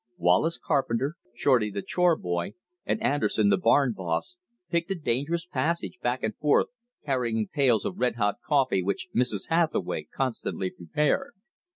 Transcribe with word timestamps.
Wallace 0.17 0.57
Carpenter, 0.57 1.15
Shorty, 1.35 1.69
the 1.69 1.83
chore 1.83 2.15
boy, 2.15 2.55
and 2.87 2.99
Anderson, 3.03 3.49
the 3.49 3.57
barn 3.57 3.93
boss, 3.95 4.37
picked 4.67 4.89
a 4.89 4.95
dangerous 4.95 5.45
passage 5.45 5.99
back 6.01 6.23
and 6.23 6.35
forth 6.37 6.69
carrying 7.05 7.47
pails 7.47 7.85
of 7.85 7.99
red 7.99 8.15
hot 8.15 8.37
coffee 8.43 8.81
which 8.81 9.09
Mrs. 9.15 9.49
Hathaway 9.49 10.07
constantly 10.11 10.71
prepared. 10.71 11.33